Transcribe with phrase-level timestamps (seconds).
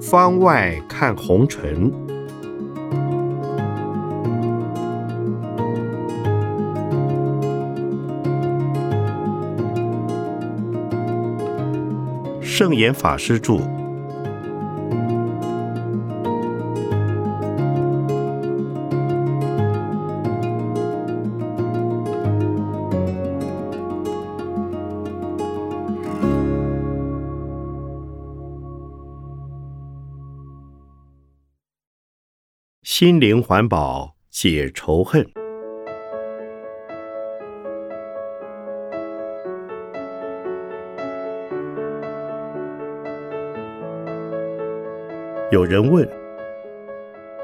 [0.00, 1.92] 方外看红尘，
[12.40, 13.85] 圣严法师著。
[32.98, 35.22] 心灵环保，解仇恨。
[45.52, 46.08] 有人问：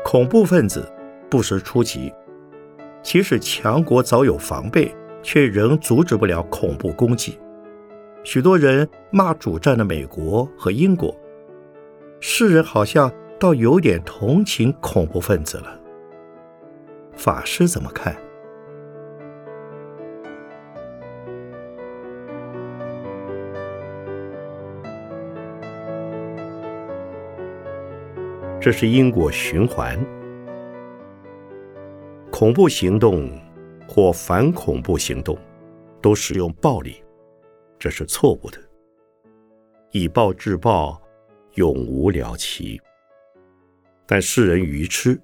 [0.03, 0.91] 恐怖分子
[1.29, 2.11] 不时出击，
[3.03, 4.91] 即使强国早有防备，
[5.23, 7.39] 却仍阻止不了恐怖攻击。
[8.25, 11.15] 许多人骂主战的美国和英国，
[12.21, 13.13] 世人好像。
[13.43, 15.81] 倒有点同情恐怖分子了。
[17.17, 18.17] 法师怎么看？
[28.61, 29.99] 这是因果循环。
[32.31, 33.29] 恐怖行动
[33.89, 35.37] 或反恐怖行动
[36.01, 37.03] 都使用暴力，
[37.77, 38.59] 这是错误的。
[39.91, 40.97] 以暴制暴，
[41.55, 42.81] 永无了期。
[44.07, 45.23] 但世人愚痴，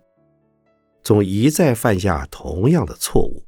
[1.03, 3.47] 总一再犯下同样的错误。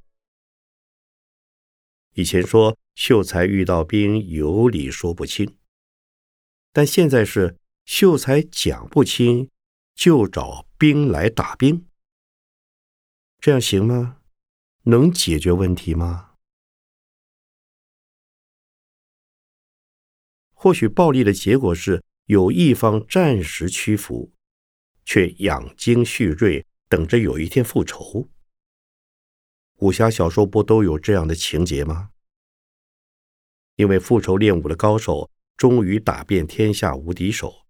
[2.14, 5.56] 以前说秀才遇到兵有理说不清，
[6.72, 9.48] 但现在是秀才讲不清，
[9.94, 11.86] 就找兵来打兵。
[13.38, 14.18] 这样行吗？
[14.82, 16.34] 能解决问题吗？
[20.52, 24.32] 或许暴力的结果是有一方暂时屈服。
[25.04, 28.28] 却养精蓄锐，等着有一天复仇。
[29.78, 32.10] 武侠小说不都有这样的情节吗？
[33.76, 37.66] 因为复仇练武的高手终于打遍天下无敌手，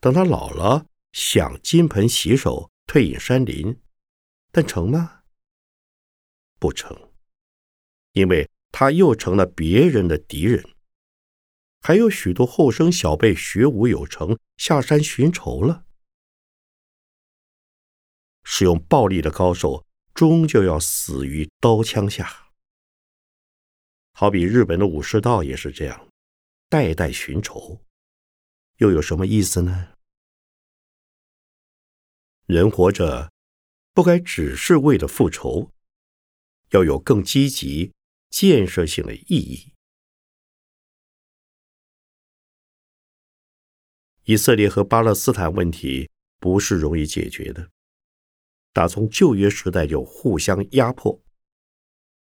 [0.00, 3.78] 等他老了，想金盆洗手，退隐山林，
[4.50, 5.22] 但成吗？
[6.58, 7.12] 不成，
[8.12, 10.66] 因为他又成了别人的敌人。
[11.80, 15.84] 还有许多后生小辈学武有成，下山寻仇了。
[18.50, 22.48] 使用暴力的高手，终究要死于刀枪下。
[24.12, 26.08] 好比日本的武士道也是这样，
[26.70, 27.84] 代代寻仇，
[28.78, 29.92] 又有什么意思呢？
[32.46, 33.30] 人活着，
[33.92, 35.70] 不该只是为了复仇，
[36.70, 37.92] 要有更积极、
[38.30, 39.74] 建设性的意义。
[44.24, 46.10] 以色列和巴勒斯坦问题
[46.40, 47.70] 不是容易解决的。
[48.72, 51.20] 打从旧约时代就互相压迫，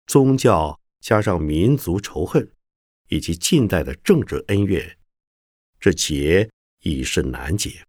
[0.06, 2.52] 宗教加上民族仇恨，
[3.08, 4.98] 以及近代的政治恩怨，
[5.80, 6.50] 这结
[6.81, 7.86] 已是难解。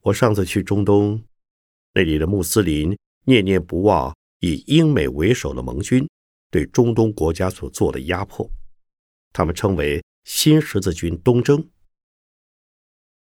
[0.00, 1.24] 我上次去中东，
[1.92, 6.06] 那里的穆斯林念念不忘以英美为首的盟军
[6.50, 8.50] 对中东国家所做的压迫，
[9.32, 11.70] 他们称为新十字军东征。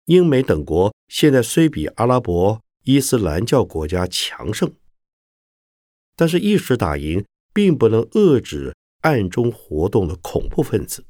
[0.09, 4.74] 英美等国现在虽比阿拉伯伊斯兰教国家强盛，
[6.16, 11.06] 但是一时打赢并不能遏制暗中活动的恐怖分子。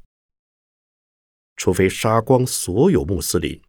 [1.55, 3.61] 除非杀光所有穆斯林，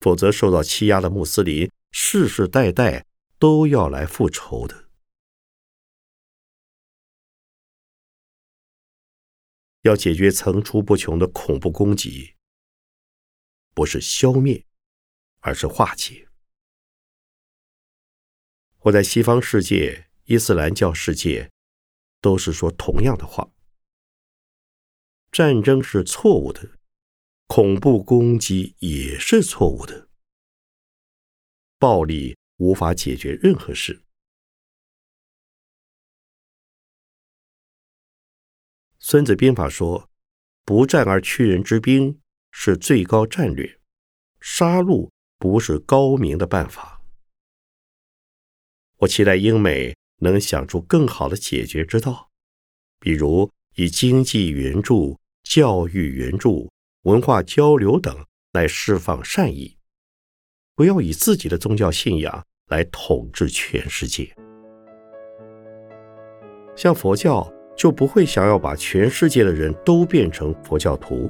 [0.00, 3.04] 否则受到欺压的穆斯林世世代代
[3.38, 4.88] 都要来复仇的。
[9.82, 12.32] 要解决层出不穷的恐怖攻击。
[13.74, 14.64] 不是消灭，
[15.40, 16.28] 而是化解。
[18.80, 21.50] 我在西方世界、伊斯兰教世界，
[22.20, 23.50] 都是说同样的话：
[25.32, 26.78] 战争是错误的，
[27.46, 30.08] 恐怖攻击也是错误的，
[31.78, 34.04] 暴力无法解决任何事。
[38.98, 40.10] 孙子兵法说
[40.64, 42.20] ：“不战而屈人之兵。”
[42.56, 43.78] 是最高战略，
[44.40, 47.02] 杀戮不是高明的办法。
[48.98, 52.30] 我期待英美能想出更好的解决之道，
[53.00, 56.70] 比如以经济援助、教育援助、
[57.02, 59.76] 文化交流等来释放善意，
[60.76, 64.32] 不要以自己的宗教信仰来统治全世界。
[66.76, 71.28] 像佛教就不会想要把全世界的人都变成佛教徒。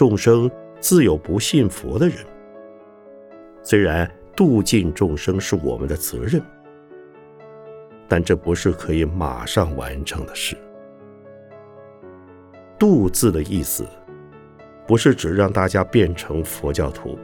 [0.00, 0.50] 众生
[0.80, 2.16] 自有不信佛的人，
[3.62, 6.40] 虽然度尽众生是我们的责任，
[8.08, 10.56] 但这不是可以马上完成的事。
[12.78, 13.86] 度字的意思，
[14.86, 17.18] 不是指让大家变成佛教徒，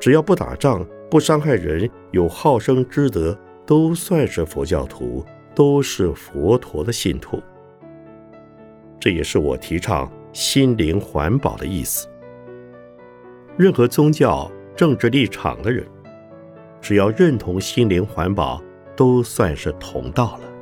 [0.00, 5.22] 只要不打仗、不伤害人、有好生之德，都算是佛教徒，
[5.54, 7.38] 都是佛陀的信徒。
[8.98, 10.10] 这也是我提倡。
[10.34, 12.06] 心灵环保的意思。
[13.56, 15.86] 任何宗教、政治立场的人，
[16.80, 18.60] 只要认同心灵环保，
[18.96, 20.53] 都算是同道了。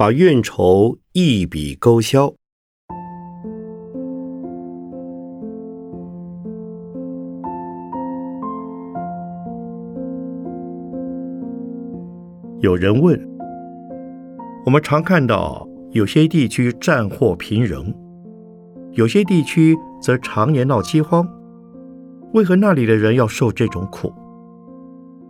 [0.00, 2.32] 把怨仇一笔勾销。
[12.60, 13.20] 有人问：
[14.64, 17.94] 我们常看到有些地区战祸频仍，
[18.92, 21.28] 有些地区则常年闹饥荒，
[22.32, 24.10] 为何那里的人要受这种苦？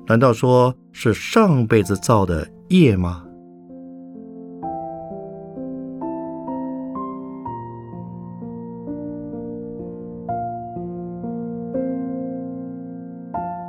[0.06, 3.24] 难道说是上辈子造的业吗？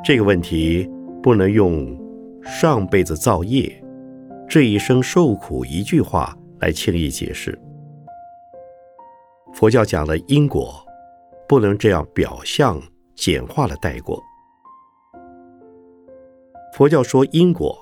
[0.04, 0.90] 这个问题
[1.22, 1.96] 不能用
[2.44, 3.72] 上辈子造业、
[4.50, 7.58] 这一生受苦一句话来轻易解释。
[9.54, 10.84] 佛教讲了因果，
[11.48, 12.82] 不能这样表象
[13.14, 14.20] 简化了带过。
[16.74, 17.78] 佛教说因果，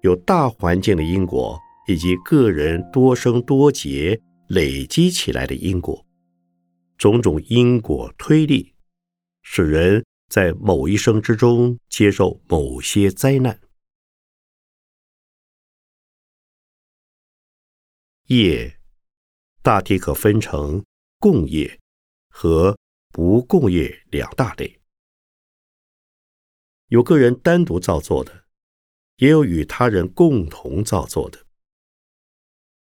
[0.00, 4.18] 有大环境的因果，以及个人多生多劫
[4.48, 6.06] 累积起来的因果，
[6.96, 8.72] 种种因果推力，
[9.42, 10.02] 使人。
[10.34, 13.60] 在某一生之中接受某些灾难，
[18.24, 18.80] 业
[19.62, 20.84] 大体可分成
[21.20, 21.78] 共业
[22.28, 22.76] 和
[23.12, 24.80] 不共业两大类。
[26.88, 28.46] 有个人单独造作的，
[29.18, 31.46] 也有与他人共同造作的。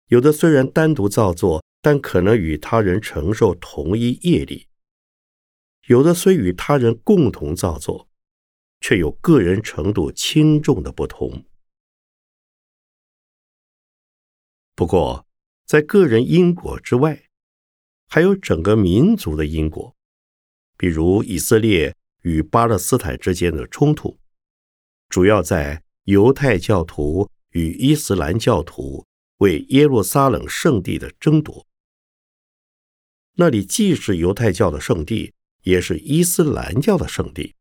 [0.10, 4.69] 有的虽然单独造作，但可能与他人承受同一业力。
[5.88, 8.08] 有的虽与他人共同造作，
[8.80, 11.46] 却有个人程度轻重的不同。
[14.76, 15.28] 不过，
[15.66, 17.24] 在个人因果之外，
[18.08, 19.96] 还有整个民族的因果。
[20.78, 24.20] 比如以色列与巴勒斯坦之间的冲突，
[25.10, 29.06] 主要在犹太教徒与伊斯兰教徒
[29.40, 31.68] 为耶路撒冷圣地的争夺。
[33.34, 35.34] 那里既是犹太教的圣地。
[35.62, 37.56] 也是伊斯兰教的圣地。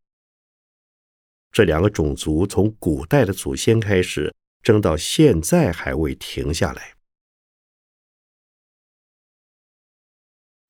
[1.50, 6.94] 这两个种族从古代的祖先开始争到现在还未停下来。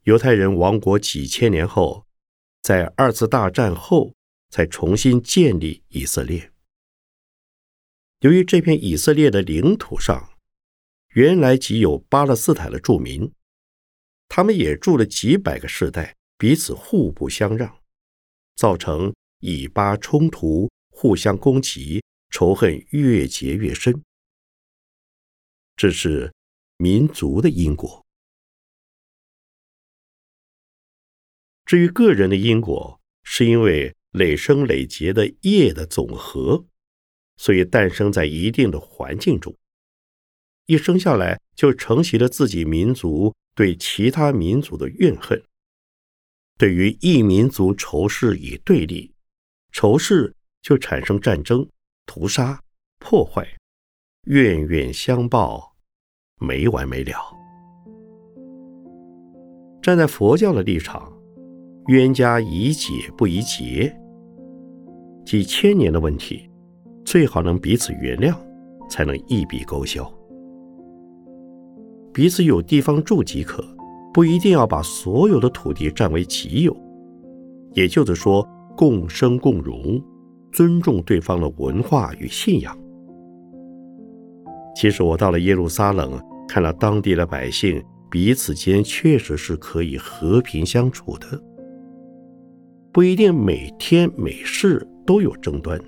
[0.04, 2.06] 犹太人亡国几千年后，
[2.62, 4.14] 在二次大战后
[4.50, 6.52] 才重新建立以色列。
[8.20, 10.32] 由于这片以色列的领土上
[11.08, 13.32] 原来即有巴勒斯坦的住民，
[14.28, 16.17] 他们也住了几百个世代。
[16.38, 17.80] 彼此互不相让，
[18.54, 24.02] 造成以巴冲突、互相攻击，仇恨越结越深。
[25.76, 26.33] 这是
[26.76, 28.04] 民族的因果。
[31.64, 36.64] 至于个人的因果，是因为累生累劫的业的总和，
[37.37, 39.54] 所以诞生在一定的环境中，
[40.66, 45.42] 一生下来就承袭了自己民族对其他民族的怨恨。
[46.58, 49.14] 对于异民族仇视与对立，
[49.70, 51.64] 仇视就产生战争、
[52.04, 52.60] 屠杀、
[52.98, 53.46] 破坏，
[54.26, 55.76] 冤冤相报，
[56.40, 57.14] 没完没了。
[59.80, 61.12] 站在佛教的立场，
[61.86, 63.96] 冤家宜解不宜结，
[65.24, 66.50] 几千年的问题，
[67.04, 68.36] 最好能彼此原谅，
[68.90, 70.12] 才能一笔勾销。
[72.12, 73.64] 彼此有地方住即可，
[74.18, 76.76] 不一定要把所有的土地占为己有。
[77.75, 78.44] 也就是说，
[78.76, 80.02] 共生共荣，
[80.50, 82.76] 尊重对方的文化与信仰。
[84.75, 91.40] 其实我到了耶路撒冷，看了当地的百姓彼此间确实是可以和平相处的，
[92.90, 95.80] 不一定每天每事都有争端。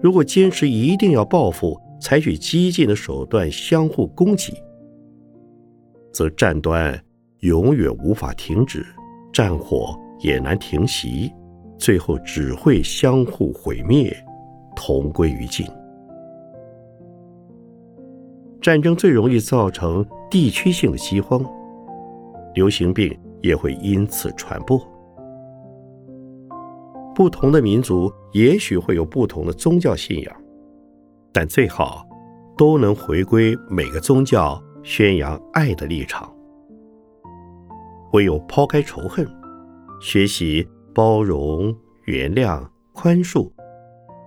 [0.00, 4.52] 如果坚持一定要报复，采取激进的手段相互攻击，
[6.18, 7.00] 则战端
[7.42, 8.84] 永远无法停止，
[9.32, 11.32] 战火也难停息，
[11.78, 14.12] 最后只会相互毁灭，
[14.74, 15.64] 同归于尽。
[18.60, 21.40] 战争最容易造成地区性的饥荒，
[22.52, 24.76] 流行病也会因此传播。
[27.14, 30.36] 不同的民族也许会有不同的宗教信仰，
[31.32, 32.04] 但最好
[32.56, 34.60] 都能回归每个宗教
[34.90, 36.34] 宣扬爱的立场。
[38.14, 39.28] 唯有抛开仇恨，
[40.00, 41.76] 学习包容、
[42.06, 43.52] 原谅、宽恕，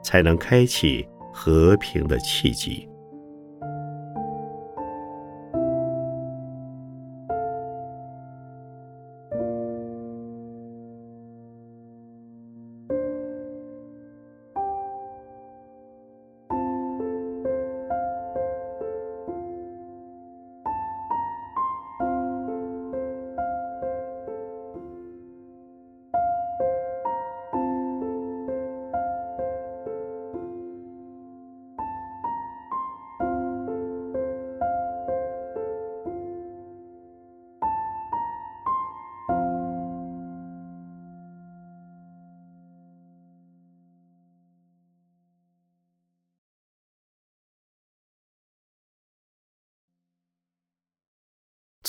[0.03, 1.03] 才能开启
[1.34, 2.88] 和平的契机。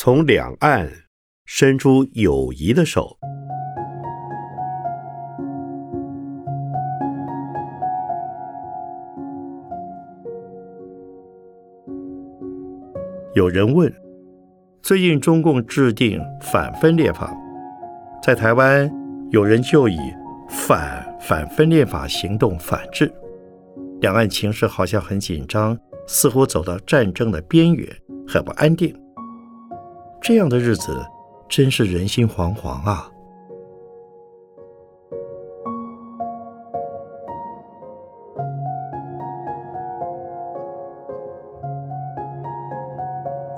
[0.05, 0.91] 从两岸
[1.45, 3.17] 伸出友谊的手。
[13.35, 13.95] 有人问：
[14.83, 17.33] 最近中共制定反分裂法，
[18.21, 18.91] 在台湾
[19.31, 19.97] 有人就以
[20.49, 23.09] 反反分裂法行动反制，
[24.01, 25.79] 两岸情势好像很紧张，
[26.09, 27.89] 似乎走到战争的边缘，
[28.27, 28.93] 很不安定。
[30.23, 31.05] 这样的日子
[31.49, 33.11] 真是人心惶惶啊！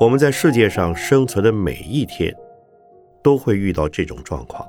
[0.01, 2.35] 我们在世界上生存的每一天，
[3.23, 4.67] 都会遇到这种状况。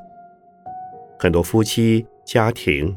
[1.18, 2.94] 很多夫妻、家庭，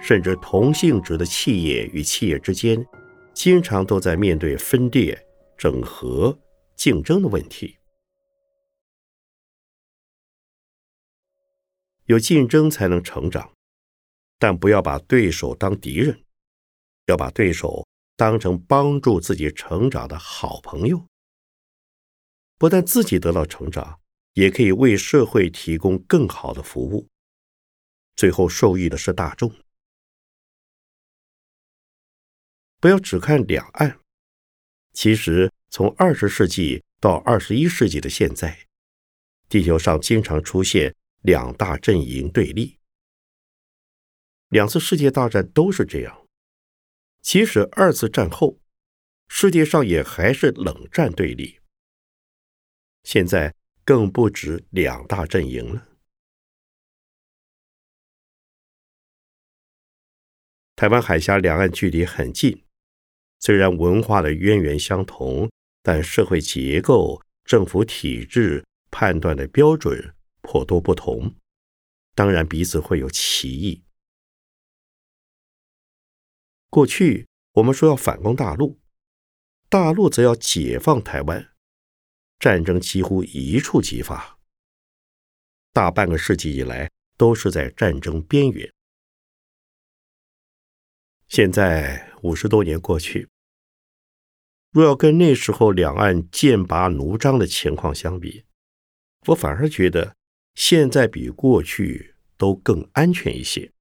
[0.00, 2.86] 甚至同性质的企业与企业之间，
[3.34, 5.18] 经常都在面对分裂、
[5.56, 6.38] 整合、
[6.76, 7.79] 竞争的问题。
[12.10, 13.52] 有竞争才能成长，
[14.36, 16.24] 但不要把对手当敌人，
[17.06, 17.86] 要把对手
[18.16, 21.06] 当成帮助自己成长的好朋友。
[22.58, 24.00] 不但自己得到成长，
[24.32, 27.06] 也可以为社会提供更好的服务，
[28.16, 29.54] 最后受益的是大众。
[32.80, 34.00] 不要只看两岸，
[34.92, 38.66] 其实从二十世纪到二十一世纪的现在，
[39.48, 40.96] 地球上经常出现。
[41.22, 42.78] 两大阵营对立，
[44.48, 46.26] 两次世界大战都是这样。
[47.20, 48.58] 即使二次战后，
[49.28, 51.60] 世界上也还是冷战对立。
[53.04, 55.88] 现在更不止两大阵营了。
[60.76, 62.64] 台湾海峡两岸距离很近，
[63.38, 65.50] 虽然文化的渊源相同，
[65.82, 70.14] 但社会结构、政府体制、判断的标准。
[70.42, 71.34] 颇多不同，
[72.14, 73.84] 当然彼此会有歧义。
[76.68, 78.80] 过去我们说要反攻大陆，
[79.68, 81.52] 大陆则要解放台湾，
[82.38, 84.38] 战争几乎一触即发。
[85.72, 88.72] 大半个世纪以来都是在战争边缘。
[91.28, 93.28] 现在五十多年过去，
[94.70, 98.44] 若要跟那时候两岸剑拔弩张的情况相比，
[99.26, 100.16] 我反而觉得。
[100.62, 103.72] 现在比过去都更安全一些。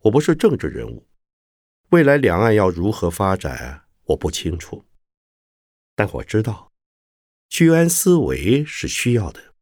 [0.00, 1.06] 我不是政治人物，
[1.90, 4.84] 未来两岸要如何发展，我不清楚。
[5.94, 6.72] 但我知道，
[7.48, 9.54] 居安思危是需要的，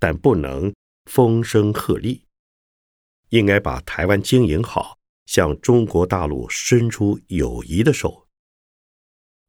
[0.00, 0.74] 但不能
[1.04, 2.20] 风声鹤唳。
[3.28, 8.25] 应该把台湾经营好，向中国大陆伸出友谊的手，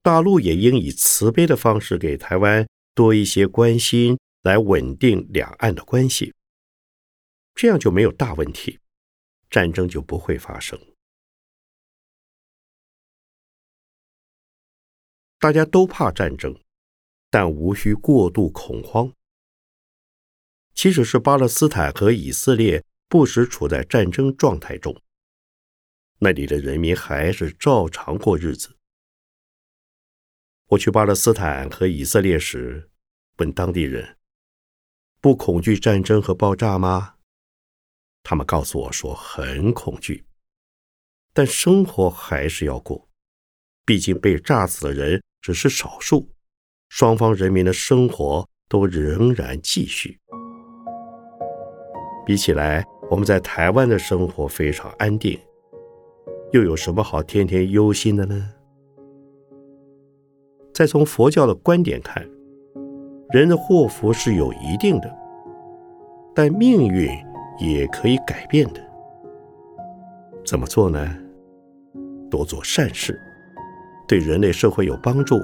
[0.08, 6.34] 大陆也应以慈悲的方式给台湾多一些关心，来稳定两岸的关系。
[7.54, 8.80] 这样就没有大问题，
[9.50, 10.80] 战争就不会发生。
[15.40, 16.58] 大家都怕战争，
[17.30, 19.12] 但无需过度恐慌。
[20.74, 24.96] 即使是巴勒斯坦和以色列不时处在战争状态中。
[26.20, 28.77] 那里的人民还是照常过日子。
[30.70, 32.90] 我去巴勒斯坦和以色列时，
[33.38, 34.18] 问当地人
[35.22, 37.14] ：“不恐惧战争和爆炸吗？”
[38.22, 40.26] 他们告诉我说：“很恐惧，
[41.34, 43.08] 但生活还是要过。
[43.86, 46.30] 毕竟被炸死的人只是少数，
[46.90, 50.20] 双方人民的生活都仍然继续。
[52.26, 55.40] 比起来，我们在台湾的生活非常安定。”
[56.52, 58.54] 又有什么好天天忧心的呢？
[60.78, 62.24] 再从佛教的观点看，
[63.32, 65.12] 人的祸福是有一定的，
[66.36, 67.10] 但命运
[67.58, 68.82] 也可以改变的。
[70.46, 71.04] 怎么做呢？
[72.30, 73.20] 多做善事，
[74.08, 75.40] 对人类社会有帮助，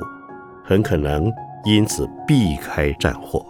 [0.63, 1.33] 很可能
[1.65, 3.43] 因此避开战祸。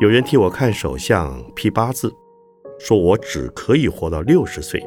[0.00, 2.12] 有人替我看手相、批八字。
[2.80, 4.84] 说我只可以活到六十岁，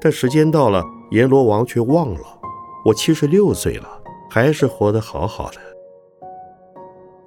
[0.00, 2.40] 但时间到了，阎罗王却忘了
[2.84, 5.58] 我七十六岁了，还是活得好好的。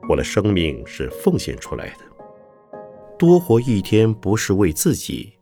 [0.09, 2.77] 我的生命是奉献出来的，
[3.17, 5.33] 多活一天不是为自己，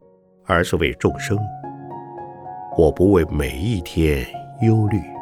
[0.45, 1.37] 而是为众生。
[2.77, 4.27] 我不为每一天
[4.61, 5.14] 忧虑。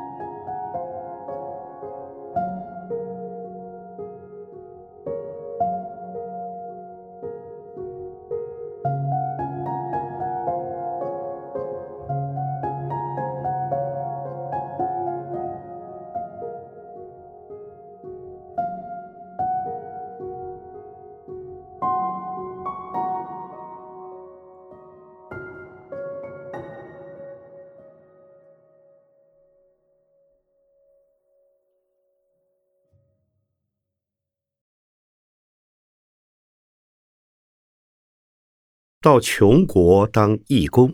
[39.04, 40.90] 到穷国当义工。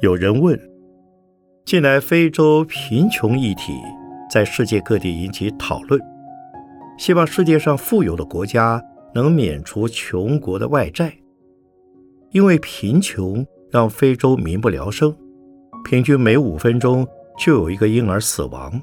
[0.00, 0.56] 有人问：
[1.64, 3.72] 近来非洲贫穷议题
[4.30, 6.00] 在世界各地引起讨论，
[6.96, 8.80] 希望世界上富有的国家
[9.12, 11.12] 能免除穷国的外债，
[12.30, 15.12] 因为贫穷让非洲民不聊生，
[15.84, 17.04] 平均每五分钟。
[17.36, 18.80] 就有一个婴儿死亡，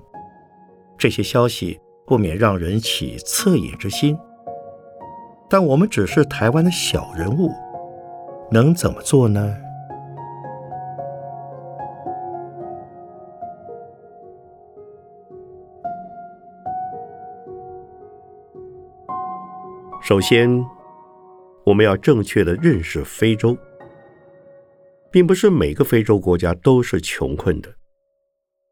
[0.97, 4.17] 这些消息不免让人起恻隐之心。
[5.49, 7.51] 但我们只是台湾的小人物，
[8.51, 9.57] 能怎么做呢？
[20.03, 20.65] 首先，
[21.63, 23.57] 我们要正确的认识非洲，
[25.09, 27.69] 并不是每个非洲国家都是穷困的。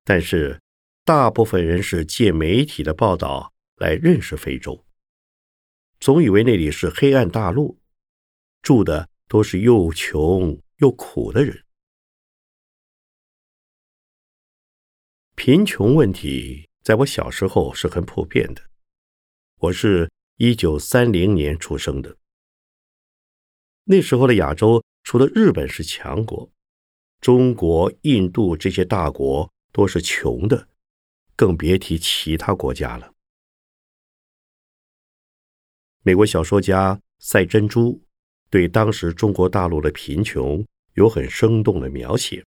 [0.09, 0.59] 但是，
[1.05, 4.83] 大部分人是借媒体的报道来认识非洲，
[5.99, 7.77] 总以为那里是黑暗大陆，
[8.63, 11.63] 住的都是又穷又苦的人。
[15.35, 18.63] 贫穷问题在我小时候是很普遍的。
[19.59, 22.17] 我是一九三零年出生的，
[23.83, 26.51] 那时候的亚洲除了日本是强国，
[27.21, 29.53] 中国、印度这些大国。
[29.79, 30.67] 都是穷的，
[31.37, 33.13] 更别提其他国家了。
[36.01, 38.03] 美国小说家赛珍珠
[38.49, 42.45] 对当时中国大陆的贫穷有很生动的描写：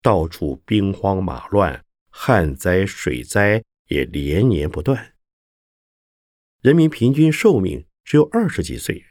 [0.00, 5.16] 到处兵荒马乱，旱灾水灾也连年不断，
[6.60, 9.04] 人民平均寿命只有二十几岁。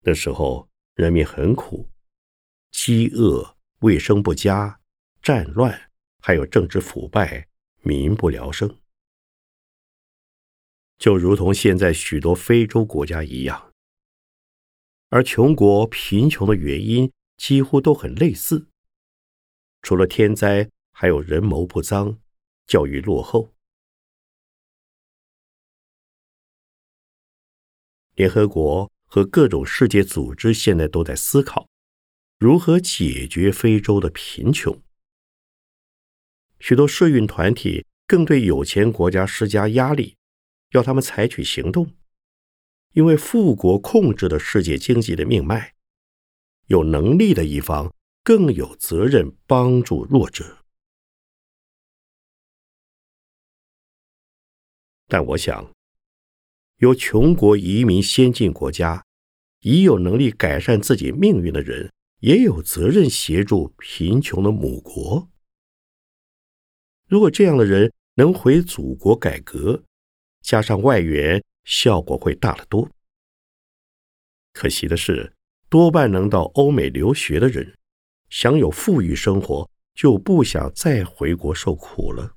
[0.00, 1.88] 那时候人民很苦，
[2.70, 3.55] 饥饿。
[3.86, 4.80] 卫生不佳、
[5.22, 7.46] 战乱，还有政治腐败，
[7.82, 8.80] 民不聊生，
[10.98, 13.72] 就如同现在许多非洲国家一样。
[15.08, 18.66] 而穷国贫穷的原因几乎都很类似，
[19.82, 22.18] 除了天灾，还有人谋不臧、
[22.66, 23.54] 教育落后。
[28.14, 31.68] 联合国和各种世界组织现在都在思考。
[32.38, 34.82] 如何解决非洲的贫穷？
[36.60, 40.16] 许多社运团体更对有钱国家施加压力，
[40.72, 41.94] 要他们采取行动，
[42.92, 45.72] 因为富国控制了世界经济的命脉，
[46.66, 50.58] 有能力的一方更有责任帮助弱者。
[55.08, 55.72] 但我想，
[56.80, 59.06] 由穷国移民先进国家，
[59.60, 61.90] 已有能力改善自己命运的人，
[62.26, 65.30] 也有责任协助贫穷的母国。
[67.06, 69.84] 如果这样的人能回祖国改革，
[70.40, 72.90] 加上外援，效果会大得多。
[74.52, 75.36] 可惜的是，
[75.68, 77.78] 多半能到欧美留学的人，
[78.28, 82.34] 享有富裕生活，就不想再回国受苦了。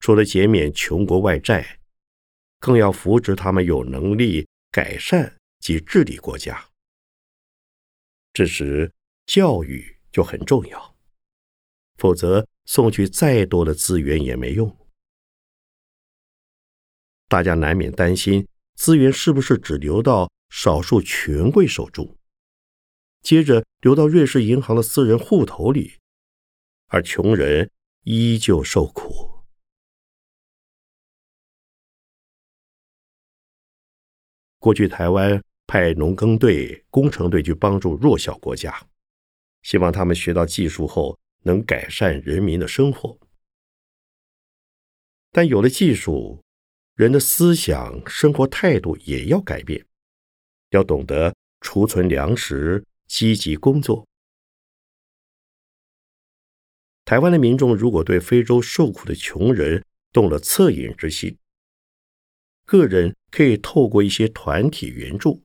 [0.00, 1.77] 除了减免穷国外债，
[2.58, 6.68] 更要扶植他们有能力改善及治理国家。
[8.32, 8.92] 这时，
[9.26, 10.96] 教育就很重要，
[11.96, 14.76] 否则送去再多的资源也没用。
[17.28, 22.16] 大家难免担心，资源是不是只流到少数权贵手中，
[23.22, 25.98] 接着流到瑞士银行的私人户头里，
[26.86, 27.70] 而穷人
[28.04, 29.27] 依旧受苦。
[34.68, 38.86] 过去台湾派农耕队、工程队去帮助弱小国家，
[39.62, 43.18] 希望他们学到技术后能改善人民的生活。
[45.32, 46.44] 但有了技术，
[46.96, 49.82] 人的思想、生活态度也要改变，
[50.68, 54.06] 要懂得储存粮食、积极工作。
[57.06, 61.34] 台湾的民众如果对非洲受苦的穷人动了恻隐之心，
[62.68, 65.40] 个人可以透过一些团体援助，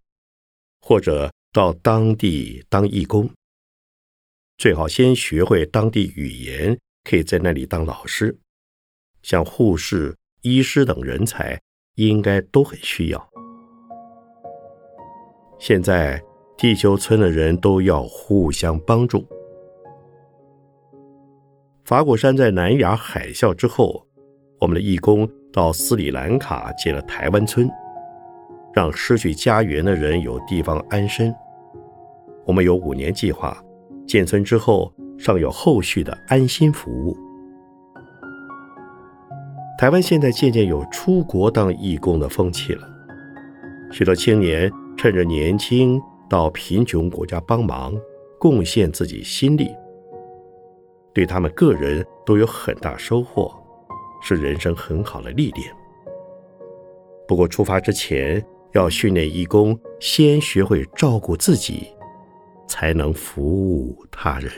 [0.82, 3.30] 或者到当地当义工。
[4.58, 8.38] 最好先学会当地语言，可以在那里当老师。
[9.22, 11.58] 像护士、医师等人才，
[11.96, 13.30] 应该都很需要。
[15.58, 16.22] 现在
[16.58, 19.26] 地球村的人都要互相帮助。
[21.86, 24.06] 法果山在南亚海啸之后，
[24.60, 25.26] 我们的义工。
[25.54, 27.70] 到斯里兰卡建了台湾村，
[28.74, 31.34] 让失去家园的人有地方安身。
[32.44, 33.56] 我们有五年计划，
[34.08, 37.16] 建村之后尚有后续的安心服务。
[39.78, 42.88] 台湾现在渐渐有出国当义工的风气了，
[43.92, 47.94] 许多青年趁着年轻到贫穷国家帮忙，
[48.40, 49.70] 贡献自己心力，
[51.14, 53.63] 对他们个人都有很大收获。
[54.24, 55.72] 是人生很好的历练。
[57.28, 61.88] 不过出发之前，要训练义工，先学会照顾自己，
[62.68, 64.52] 才能服务他人。